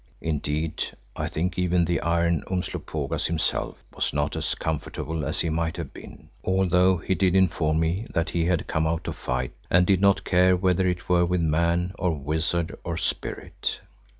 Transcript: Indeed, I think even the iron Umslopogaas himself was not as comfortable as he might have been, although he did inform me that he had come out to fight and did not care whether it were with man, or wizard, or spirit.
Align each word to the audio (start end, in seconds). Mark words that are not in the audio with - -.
Indeed, 0.21 0.83
I 1.15 1.27
think 1.27 1.59
even 1.59 1.85
the 1.85 2.01
iron 2.01 2.43
Umslopogaas 2.49 3.27
himself 3.27 3.77
was 3.93 4.13
not 4.15 4.35
as 4.35 4.55
comfortable 4.55 5.27
as 5.27 5.41
he 5.41 5.51
might 5.51 5.77
have 5.77 5.93
been, 5.93 6.29
although 6.43 6.97
he 6.97 7.13
did 7.13 7.35
inform 7.35 7.81
me 7.81 8.07
that 8.11 8.31
he 8.31 8.45
had 8.45 8.65
come 8.65 8.87
out 8.87 9.03
to 9.03 9.13
fight 9.13 9.51
and 9.69 9.85
did 9.85 10.01
not 10.01 10.23
care 10.25 10.55
whether 10.55 10.87
it 10.87 11.07
were 11.07 11.23
with 11.27 11.41
man, 11.41 11.93
or 11.99 12.13
wizard, 12.17 12.75
or 12.83 12.97
spirit. 12.97 13.79